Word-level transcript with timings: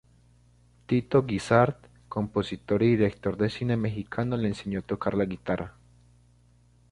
Tito 0.87 1.21
Guízar 1.21 1.77
compositor 2.09 2.81
y 2.81 2.87
director 2.95 3.37
de 3.37 3.51
cine 3.51 3.77
mexicano 3.77 4.35
le 4.35 4.47
enseño 4.47 4.79
a 4.79 4.83
tocar 4.83 5.13
la 5.13 5.25
guitarra. 5.25 5.75